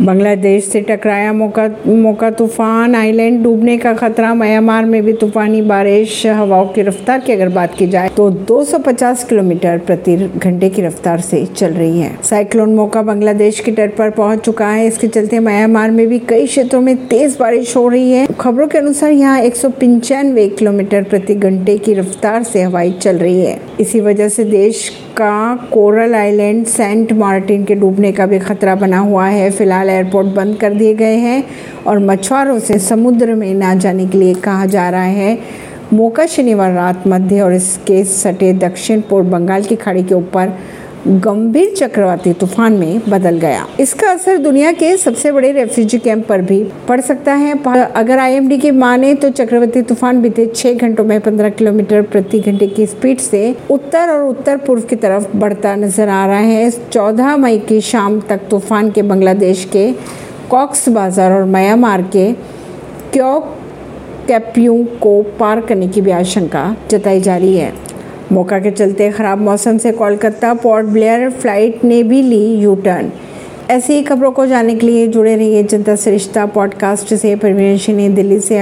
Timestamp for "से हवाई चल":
22.42-23.18